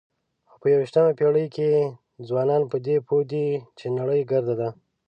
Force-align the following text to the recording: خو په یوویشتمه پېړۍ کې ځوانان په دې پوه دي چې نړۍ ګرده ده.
خو 0.49 0.55
په 0.61 0.67
یوویشتمه 0.73 1.11
پېړۍ 1.19 1.45
کې 1.55 1.69
ځوانان 2.27 2.61
په 2.71 2.77
دې 2.85 2.95
پوه 3.07 3.23
دي 3.31 3.47
چې 3.77 3.85
نړۍ 3.99 4.21
ګرده 4.31 4.53
ده. 4.61 4.69